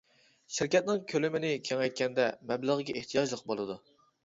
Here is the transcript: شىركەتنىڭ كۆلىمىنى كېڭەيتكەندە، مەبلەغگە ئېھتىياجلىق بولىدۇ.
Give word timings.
شىركەتنىڭ 0.53 1.03
كۆلىمىنى 1.11 1.51
كېڭەيتكەندە، 1.69 2.27
مەبلەغگە 2.53 2.99
ئېھتىياجلىق 2.99 3.47
بولىدۇ. 3.53 3.81